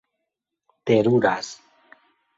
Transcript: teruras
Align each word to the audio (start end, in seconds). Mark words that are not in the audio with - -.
teruras 0.85 1.47